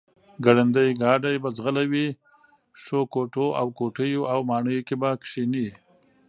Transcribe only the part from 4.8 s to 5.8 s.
کې به کښېني،